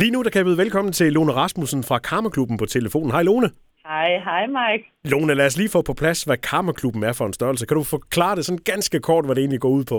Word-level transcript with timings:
Lige 0.00 0.12
nu 0.14 0.22
der 0.22 0.30
kan 0.30 0.40
jeg 0.40 0.48
byde 0.48 0.62
velkommen 0.64 0.92
til 0.92 1.12
Lone 1.12 1.32
Rasmussen 1.32 1.82
fra 1.88 1.98
Karmaklubben 1.98 2.56
på 2.62 2.66
telefonen. 2.66 3.10
Hej 3.10 3.22
Lone. 3.22 3.48
Hej, 3.90 4.08
hej 4.28 4.44
Mike. 4.58 4.84
Lone, 5.12 5.34
lad 5.34 5.46
os 5.50 5.56
lige 5.60 5.72
få 5.76 5.80
på 5.82 5.94
plads, 6.02 6.18
hvad 6.28 6.38
Karmaklubben 6.50 7.02
er 7.08 7.14
for 7.18 7.26
en 7.26 7.32
størrelse. 7.38 7.66
Kan 7.66 7.76
du 7.76 7.84
forklare 7.96 8.36
det 8.36 8.44
sådan 8.46 8.64
ganske 8.72 8.98
kort, 9.08 9.24
hvad 9.24 9.34
det 9.34 9.42
egentlig 9.42 9.60
går 9.66 9.74
ud 9.78 9.84
på? 9.92 9.98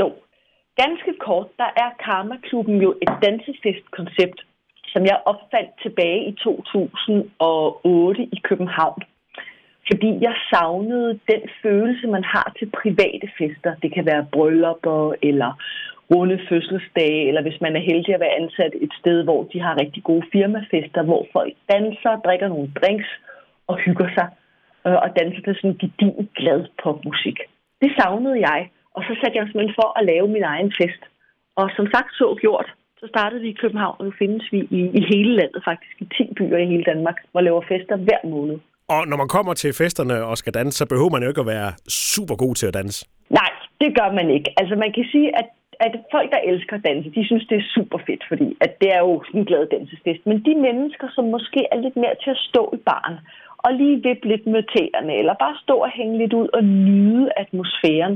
Jo, 0.00 0.08
ganske 0.82 1.12
kort, 1.26 1.48
der 1.62 1.70
er 1.82 1.90
Karmaklubben 2.06 2.76
jo 2.86 2.90
et 3.04 3.12
dansefestkoncept, 3.24 4.38
som 4.92 5.02
jeg 5.10 5.18
opfandt 5.32 5.70
tilbage 5.84 6.20
i 6.30 6.32
2008 6.44 8.22
i 8.36 8.38
København. 8.48 9.00
Fordi 9.90 10.10
jeg 10.26 10.34
savnede 10.50 11.20
den 11.32 11.42
følelse, 11.62 12.06
man 12.06 12.24
har 12.24 12.52
til 12.58 12.70
private 12.82 13.28
fester. 13.38 13.72
Det 13.82 13.94
kan 13.94 14.06
være 14.06 14.26
bryllupper 14.32 15.14
eller 15.22 15.50
runde 16.14 16.38
fødselsdage, 16.48 17.28
eller 17.28 17.42
hvis 17.42 17.60
man 17.60 17.76
er 17.76 17.80
heldig 17.90 18.14
at 18.14 18.20
være 18.20 18.38
ansat 18.40 18.72
et 18.74 18.92
sted, 19.00 19.24
hvor 19.24 19.42
de 19.52 19.60
har 19.60 19.80
rigtig 19.80 20.02
gode 20.02 20.24
firmafester, 20.32 21.02
hvor 21.02 21.26
folk 21.32 21.54
danser, 21.72 22.12
drikker 22.26 22.48
nogle 22.48 22.68
drinks 22.80 23.10
og 23.66 23.76
hygger 23.76 24.08
sig, 24.16 24.28
øh, 24.86 24.98
og 25.04 25.08
danser 25.18 25.42
til 25.42 25.54
sådan 25.54 25.80
gedin 25.82 26.28
glad 26.38 26.60
popmusik. 26.82 27.38
Det 27.82 27.90
savnede 27.98 28.38
jeg, 28.48 28.60
og 28.94 29.02
så 29.06 29.12
satte 29.20 29.36
jeg 29.36 29.42
mig 29.42 29.50
simpelthen 29.50 29.80
for 29.82 29.88
at 29.98 30.06
lave 30.12 30.28
min 30.28 30.42
egen 30.42 30.72
fest. 30.80 31.02
Og 31.56 31.70
som 31.76 31.86
sagt 31.94 32.10
så 32.20 32.36
gjort, 32.40 32.68
så 33.00 33.06
startede 33.08 33.40
vi 33.40 33.48
i 33.48 33.60
København, 33.62 33.96
og 33.98 34.04
nu 34.04 34.12
findes 34.18 34.52
vi 34.52 34.58
i, 34.78 34.80
i 35.00 35.02
hele 35.12 35.32
landet, 35.40 35.60
faktisk 35.64 35.94
i 36.00 36.06
10 36.16 36.34
byer 36.34 36.58
i 36.58 36.70
hele 36.72 36.84
Danmark, 36.84 37.18
hvor 37.32 37.40
laver 37.40 37.62
fester 37.68 37.96
hver 37.96 38.22
måned. 38.34 38.58
Og 38.94 39.00
når 39.08 39.16
man 39.16 39.28
kommer 39.28 39.54
til 39.54 39.70
festerne 39.82 40.24
og 40.24 40.38
skal 40.38 40.54
danse, 40.54 40.78
så 40.78 40.86
behøver 40.92 41.10
man 41.14 41.22
jo 41.22 41.28
ikke 41.28 41.44
at 41.44 41.52
være 41.56 41.70
super 41.88 42.36
god 42.36 42.54
til 42.54 42.66
at 42.66 42.74
danse. 42.74 43.06
Nej, 43.30 43.50
det 43.80 43.90
gør 43.98 44.10
man 44.18 44.30
ikke. 44.36 44.50
Altså 44.60 44.74
man 44.84 44.92
kan 44.96 45.04
sige, 45.12 45.28
at 45.40 45.48
at 45.86 45.94
folk, 46.14 46.28
der 46.34 46.40
elsker 46.50 46.76
at 46.76 46.86
danse, 46.88 47.10
de 47.10 47.26
synes, 47.26 47.46
det 47.50 47.56
er 47.58 47.72
super 47.76 47.98
fedt, 48.06 48.22
fordi 48.30 48.48
at 48.60 48.72
det 48.80 48.88
er 48.96 49.00
jo 49.08 49.22
sådan 49.26 49.40
en 49.40 49.46
glad 49.50 49.66
dansefest. 49.66 50.22
Men 50.26 50.38
de 50.48 50.54
mennesker, 50.66 51.06
som 51.14 51.24
måske 51.24 51.60
er 51.72 51.78
lidt 51.84 51.96
mere 51.96 52.16
til 52.22 52.30
at 52.30 52.44
stå 52.50 52.62
i 52.76 52.80
baren, 52.88 53.18
og 53.64 53.70
lige 53.80 54.02
vippe 54.06 54.28
lidt 54.28 54.46
med 54.46 54.62
tæerne, 54.74 55.14
eller 55.20 55.34
bare 55.44 55.56
stå 55.64 55.74
og 55.86 55.90
hænge 55.98 56.18
lidt 56.18 56.32
ud 56.32 56.48
og 56.58 56.64
nyde 56.64 57.28
atmosfæren, 57.36 58.14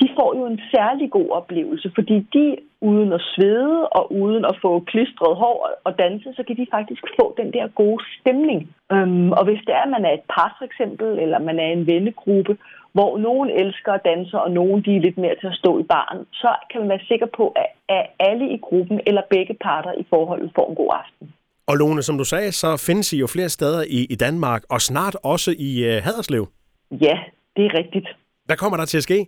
de 0.00 0.06
får 0.16 0.30
jo 0.38 0.44
en 0.46 0.60
særlig 0.74 1.10
god 1.10 1.28
oplevelse, 1.30 1.92
fordi 1.94 2.16
de 2.34 2.56
uden 2.80 3.12
at 3.12 3.22
svede 3.32 3.88
og 3.88 4.12
uden 4.12 4.44
at 4.44 4.56
få 4.62 4.80
klistret 4.80 5.36
hår 5.36 5.70
og 5.84 5.98
danse, 5.98 6.28
så 6.36 6.42
kan 6.46 6.56
de 6.56 6.66
faktisk 6.70 7.02
få 7.20 7.34
den 7.40 7.52
der 7.52 7.66
gode 7.68 8.04
stemning. 8.20 8.60
Um, 8.94 9.32
og 9.32 9.44
hvis 9.44 9.62
det 9.66 9.74
er, 9.74 9.82
at 9.82 9.94
man 9.96 10.04
er 10.04 10.12
et 10.14 10.26
par 10.34 10.50
for 10.58 10.64
eksempel, 10.64 11.08
eller 11.24 11.38
man 11.38 11.58
er 11.58 11.70
en 11.72 11.86
vennegruppe, 11.86 12.56
hvor 12.92 13.18
nogen 13.18 13.50
elsker 13.50 13.92
at 13.92 14.04
danse, 14.04 14.40
og 14.44 14.50
nogen 14.50 14.82
de 14.84 14.96
er 14.96 15.00
lidt 15.00 15.18
mere 15.18 15.36
til 15.40 15.46
at 15.46 15.60
stå 15.62 15.78
i 15.78 15.82
baren, 15.82 16.26
så 16.32 16.50
kan 16.70 16.80
man 16.80 16.88
være 16.88 17.08
sikker 17.08 17.26
på, 17.36 17.54
at 17.88 18.06
alle 18.20 18.46
i 18.56 18.58
gruppen 18.58 19.00
eller 19.06 19.22
begge 19.30 19.54
parter 19.60 19.92
i 19.92 20.04
forholdet 20.10 20.50
får 20.54 20.68
en 20.70 20.74
god 20.74 20.90
aften. 21.02 21.34
Og 21.66 21.76
Lone, 21.76 22.02
som 22.02 22.18
du 22.18 22.24
sagde, 22.24 22.52
så 22.52 22.84
findes 22.86 23.12
I 23.12 23.18
jo 23.18 23.26
flere 23.26 23.48
steder 23.48 23.82
i, 23.98 24.06
i 24.10 24.14
Danmark, 24.14 24.62
og 24.70 24.80
snart 24.80 25.16
også 25.22 25.50
i 25.58 25.70
uh, 25.88 26.04
Haderslev. 26.04 26.48
Ja, 26.90 27.16
det 27.56 27.64
er 27.66 27.78
rigtigt. 27.78 28.08
Hvad 28.46 28.56
kommer 28.56 28.76
der 28.76 28.84
til 28.84 28.96
at 28.96 29.02
ske? 29.02 29.26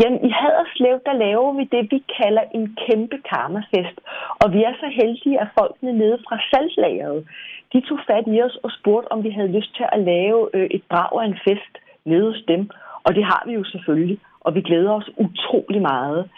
Jamen, 0.00 0.20
i 0.28 0.30
Haderslev, 0.40 1.00
der 1.06 1.12
laver 1.24 1.52
vi 1.58 1.64
det, 1.74 1.82
vi 1.92 1.98
kalder 2.20 2.44
en 2.54 2.76
kæmpe 2.86 3.18
karmafest. 3.30 3.96
Og 4.42 4.52
vi 4.54 4.62
er 4.62 4.74
så 4.80 4.88
heldige, 5.00 5.40
at 5.40 5.48
folkene 5.58 5.92
nede 5.92 6.18
fra 6.26 6.36
saltlageret, 6.50 7.28
de 7.72 7.80
tog 7.80 7.98
fat 8.06 8.24
i 8.26 8.42
os 8.42 8.56
og 8.64 8.70
spurgte, 8.78 9.12
om 9.12 9.24
vi 9.24 9.30
havde 9.30 9.54
lyst 9.58 9.76
til 9.76 9.86
at 9.92 10.00
lave 10.00 10.40
øh, 10.54 10.68
et 10.76 10.82
brag 10.90 11.12
af 11.20 11.26
en 11.26 11.38
fest 11.46 11.74
nede 12.04 12.26
hos 12.30 12.42
dem. 12.48 12.70
Og 13.04 13.14
det 13.14 13.24
har 13.24 13.42
vi 13.46 13.52
jo 13.52 13.64
selvfølgelig, 13.64 14.18
og 14.40 14.54
vi 14.54 14.60
glæder 14.60 14.92
os 14.92 15.10
utrolig 15.16 15.82
meget. 15.82 16.30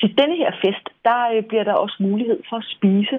Til 0.00 0.18
denne 0.18 0.36
her 0.36 0.52
fest, 0.64 0.86
der 1.04 1.18
øh, 1.34 1.42
bliver 1.42 1.64
der 1.64 1.72
også 1.72 1.96
mulighed 2.00 2.40
for 2.48 2.56
at 2.56 2.70
spise 2.76 3.18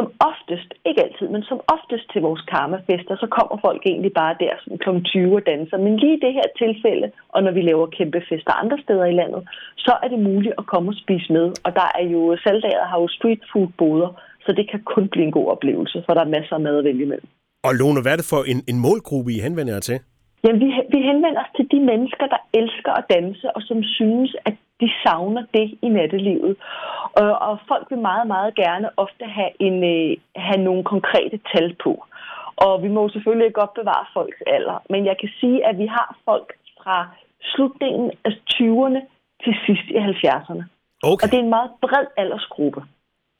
som 0.00 0.08
oftest, 0.30 0.70
ikke 0.88 1.02
altid, 1.06 1.26
men 1.34 1.42
som 1.50 1.58
oftest 1.76 2.06
til 2.12 2.20
vores 2.26 2.42
karmafester, 2.52 3.14
så 3.22 3.26
kommer 3.36 3.56
folk 3.66 3.80
egentlig 3.90 4.12
bare 4.22 4.34
der 4.42 4.54
sådan 4.62 4.80
kl. 4.84 4.90
20 5.04 5.36
og 5.38 5.42
danser. 5.50 5.76
Men 5.84 5.92
lige 6.02 6.16
i 6.16 6.22
det 6.26 6.32
her 6.38 6.48
tilfælde, 6.62 7.06
og 7.34 7.40
når 7.44 7.52
vi 7.58 7.62
laver 7.70 7.94
kæmpe 7.98 8.20
fester 8.28 8.52
andre 8.62 8.78
steder 8.84 9.06
i 9.12 9.18
landet, 9.20 9.42
så 9.86 9.92
er 10.02 10.08
det 10.12 10.26
muligt 10.30 10.54
at 10.60 10.66
komme 10.72 10.88
og 10.92 10.96
spise 11.02 11.28
med. 11.36 11.46
Og 11.66 11.70
der 11.80 11.88
er 12.00 12.06
jo, 12.14 12.20
salgdager 12.44 12.84
har 12.90 12.98
jo 13.04 13.08
street 13.16 13.42
food 13.50 13.68
boder, 13.80 14.10
så 14.44 14.50
det 14.58 14.64
kan 14.70 14.80
kun 14.94 15.04
blive 15.12 15.26
en 15.28 15.36
god 15.38 15.46
oplevelse, 15.54 15.96
for 16.06 16.12
der 16.14 16.22
er 16.24 16.34
masser 16.36 16.54
af 16.58 16.64
mad 16.66 16.78
at 16.78 16.84
vælge 16.88 17.04
imellem. 17.06 17.28
Og 17.66 17.72
Lone, 17.80 18.02
hvad 18.02 18.12
er 18.12 18.20
det 18.20 18.30
for 18.32 18.42
en, 18.52 18.58
en 18.70 18.78
målgruppe, 18.86 19.28
I 19.36 19.38
henvender 19.46 19.72
jer 19.76 19.84
til? 19.88 19.98
Jamen, 20.44 20.60
vi, 20.64 20.68
vi 20.94 20.98
henvender 21.10 21.40
os 21.44 21.52
til 21.56 21.66
de 21.74 21.80
mennesker, 21.90 22.26
der 22.34 22.40
elsker 22.60 22.92
at 23.00 23.04
danse, 23.16 23.46
og 23.56 23.62
som 23.68 23.78
synes, 23.98 24.30
at 24.48 24.54
de 24.80 24.88
savner 25.02 25.44
det 25.54 25.78
i 25.82 25.88
nattelivet. 25.88 26.56
Og, 27.20 27.30
og 27.48 27.58
folk 27.68 27.86
vil 27.90 27.98
meget, 27.98 28.26
meget 28.26 28.54
gerne 28.54 28.88
ofte 28.96 29.24
have, 29.24 29.52
en, 29.66 29.76
øh, 29.94 30.16
have 30.36 30.62
nogle 30.68 30.84
konkrete 30.84 31.40
tal 31.52 31.76
på. 31.84 31.92
Og 32.56 32.82
vi 32.82 32.88
må 32.88 33.08
selvfølgelig 33.08 33.46
ikke 33.46 33.60
godt 33.60 33.74
bevare 33.80 34.06
folks 34.14 34.40
alder, 34.46 34.78
men 34.90 35.00
jeg 35.10 35.16
kan 35.20 35.30
sige, 35.40 35.66
at 35.68 35.78
vi 35.78 35.86
har 35.86 36.08
folk 36.24 36.48
fra 36.80 37.08
slutningen 37.52 38.10
af 38.24 38.32
20'erne 38.54 39.00
til 39.44 39.54
sidst 39.66 39.86
i 39.96 39.98
70'erne. 40.10 40.64
Okay. 41.02 41.22
Og 41.22 41.30
det 41.30 41.36
er 41.38 41.44
en 41.48 41.54
meget 41.58 41.70
bred 41.82 42.06
aldersgruppe. 42.16 42.80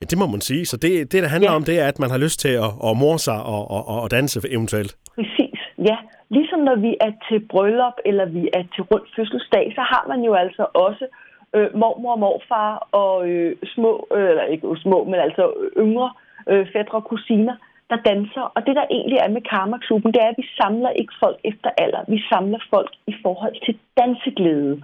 Ja, 0.00 0.04
det 0.10 0.18
må 0.18 0.26
man 0.26 0.40
sige. 0.40 0.66
Så 0.66 0.76
det, 0.76 1.12
det 1.12 1.22
der 1.22 1.28
handler 1.28 1.50
ja. 1.50 1.56
om, 1.56 1.64
det 1.64 1.80
er, 1.80 1.86
at 1.88 1.98
man 1.98 2.10
har 2.10 2.18
lyst 2.18 2.40
til 2.40 2.52
at, 2.64 2.70
at 2.88 2.92
morse 3.02 3.24
sig 3.24 3.42
og, 3.54 3.62
og, 3.70 3.82
og 4.02 4.10
danse 4.10 4.40
eventuelt. 4.56 4.92
Præcis, 5.14 5.60
ja. 5.88 5.96
Ligesom 6.36 6.60
når 6.68 6.76
vi 6.86 6.96
er 7.00 7.12
til 7.28 7.38
bryllup, 7.50 7.96
eller 8.04 8.24
vi 8.24 8.42
er 8.58 8.62
til 8.74 8.82
rundt 8.90 9.08
fødselsdag, 9.16 9.72
så 9.76 9.82
har 9.92 10.04
man 10.08 10.20
jo 10.28 10.32
altså 10.34 10.64
også 10.74 11.04
øh, 11.04 11.29
øh, 11.56 11.68
mormor 11.80 12.12
og 12.12 12.18
morfar 12.18 12.88
og 12.92 13.28
øh, 13.28 13.56
små, 13.74 14.06
øh, 14.14 14.30
eller 14.30 14.44
ikke 14.44 14.76
små, 14.82 15.04
men 15.04 15.14
altså 15.14 15.44
yngre 15.76 16.12
øh, 16.50 16.66
fædre 16.72 16.98
og 16.98 17.04
kusiner, 17.04 17.56
der 17.90 17.96
danser. 18.10 18.44
Og 18.54 18.66
det, 18.66 18.74
der 18.76 18.86
egentlig 18.96 19.18
er 19.18 19.28
med 19.36 19.42
Karma-klubben, 19.52 20.12
det 20.12 20.20
er, 20.22 20.28
at 20.28 20.40
vi 20.42 20.46
samler 20.60 20.90
ikke 20.90 21.14
folk 21.22 21.38
efter 21.44 21.70
alder. 21.78 22.02
Vi 22.08 22.18
samler 22.32 22.60
folk 22.70 22.92
i 23.06 23.14
forhold 23.22 23.56
til 23.64 23.78
danseglæde. 23.98 24.82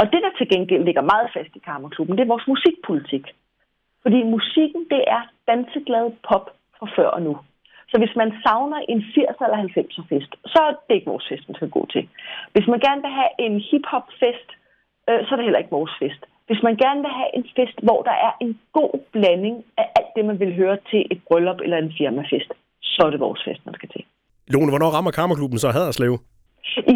Og 0.00 0.04
det, 0.12 0.20
der 0.24 0.32
til 0.38 0.48
gengæld 0.52 0.84
ligger 0.84 1.10
meget 1.12 1.28
fast 1.34 1.52
i 1.56 1.64
Karma-klubben, 1.68 2.16
det 2.16 2.22
er 2.24 2.34
vores 2.34 2.46
musikpolitik. 2.46 3.24
Fordi 4.02 4.22
musikken, 4.22 4.82
det 4.90 5.02
er 5.16 5.22
danseglad 5.50 6.06
pop 6.28 6.46
fra 6.78 6.86
før 6.96 7.08
og 7.08 7.22
nu. 7.22 7.34
Så 7.90 7.98
hvis 7.98 8.16
man 8.16 8.30
savner 8.44 8.80
en 8.92 9.00
80'er 9.14 9.44
eller 9.46 9.60
90'er 9.76 10.04
fest, 10.12 10.32
så 10.52 10.58
er 10.66 10.70
det 10.70 10.94
ikke 10.94 11.10
vores 11.12 11.28
fest, 11.28 11.48
man 11.48 11.54
skal 11.54 11.70
gå 11.70 11.86
til. 11.92 12.08
Hvis 12.52 12.66
man 12.66 12.80
gerne 12.86 13.00
vil 13.04 13.10
have 13.20 13.32
en 13.38 13.60
hip-hop 13.68 14.06
fest, 14.20 14.48
øh, 15.08 15.20
så 15.24 15.28
er 15.32 15.36
det 15.36 15.46
heller 15.46 15.62
ikke 15.62 15.78
vores 15.78 15.94
fest. 16.02 16.22
Hvis 16.48 16.62
man 16.66 16.76
gerne 16.84 17.00
vil 17.04 17.12
have 17.20 17.30
en 17.38 17.46
fest, 17.56 17.78
hvor 17.86 18.00
der 18.08 18.16
er 18.26 18.32
en 18.44 18.52
god 18.78 18.92
blanding 19.12 19.56
af 19.80 19.86
alt 19.98 20.10
det, 20.16 20.24
man 20.24 20.40
vil 20.40 20.56
høre 20.60 20.76
til 20.90 21.02
et 21.12 21.20
bryllup 21.28 21.60
eller 21.64 21.78
en 21.78 21.94
firmafest, 21.98 22.50
så 22.82 23.00
er 23.06 23.10
det 23.10 23.20
vores 23.20 23.42
fest, 23.46 23.60
man 23.66 23.74
skal 23.74 23.88
til. 23.88 24.04
Lone, 24.52 24.70
hvornår 24.72 24.94
rammer 24.96 25.10
Kammerklubben 25.10 25.58
så 25.58 25.68
Haderslev? 25.76 26.14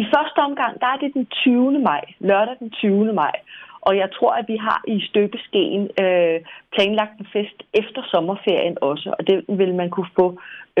I 0.01 0.03
første 0.15 0.39
omgang, 0.47 0.73
der 0.81 0.87
er 0.93 0.97
det 1.03 1.11
den 1.13 1.25
20. 1.25 1.79
maj, 1.79 2.03
lørdag 2.19 2.55
den 2.59 2.71
20. 2.71 3.13
maj. 3.13 3.35
Og 3.81 3.97
jeg 3.97 4.09
tror, 4.17 4.31
at 4.39 4.45
vi 4.47 4.57
har 4.67 4.79
i 4.87 4.97
støbeskeen 5.09 5.83
øh, 6.03 6.37
planlagt 6.73 7.19
en 7.19 7.27
fest 7.33 7.57
efter 7.81 8.01
sommerferien 8.11 8.77
også, 8.81 9.15
og 9.19 9.27
det 9.27 9.37
vil 9.59 9.73
man 9.75 9.89
kunne 9.89 10.11
få, 10.19 10.27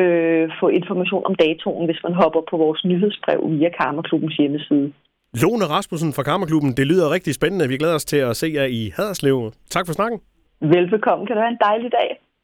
øh, 0.01 0.51
få 0.59 0.67
information 0.67 1.25
om 1.25 1.35
datoen, 1.35 1.85
hvis 1.85 2.03
man 2.03 2.13
hopper 2.13 2.41
på 2.49 2.57
vores 2.57 2.85
nyhedsbrev 2.85 3.39
via 3.53 3.69
Karmerklubbens 3.69 4.35
hjemmeside. 4.35 4.93
Lone 5.33 5.65
Rasmussen 5.65 6.13
fra 6.13 6.23
Kammerklubben, 6.23 6.71
det 6.77 6.87
lyder 6.87 7.09
rigtig 7.09 7.35
spændende. 7.35 7.67
Vi 7.67 7.77
glæder 7.77 7.95
os 7.95 8.05
til 8.05 8.17
at 8.17 8.37
se 8.37 8.51
jer 8.53 8.63
i 8.63 8.91
Haderslev. 8.95 9.51
Tak 9.69 9.85
for 9.85 9.93
snakken. 9.93 10.19
Velbekomme. 10.61 11.27
Kan 11.27 11.35
du 11.35 11.41
have 11.41 11.51
en 11.51 11.57
dejlig 11.61 11.91
dag. 11.91 12.28